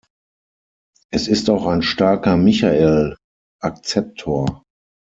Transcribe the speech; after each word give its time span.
Es 1.11 1.27
ist 1.27 1.47
auch 1.51 1.67
ein 1.67 1.83
starker 1.83 2.35
Michael-Akzeptor. 2.35 4.63